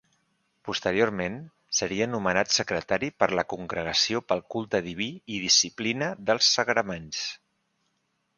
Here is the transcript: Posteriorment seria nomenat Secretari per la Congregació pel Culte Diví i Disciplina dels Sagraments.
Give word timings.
Posteriorment 0.67 1.35
seria 1.79 2.07
nomenat 2.13 2.55
Secretari 2.55 3.09
per 3.25 3.29
la 3.41 3.43
Congregació 3.53 4.23
pel 4.33 4.43
Culte 4.55 4.83
Diví 4.89 5.11
i 5.37 5.43
Disciplina 5.45 6.09
dels 6.33 6.51
Sagraments. 6.59 7.25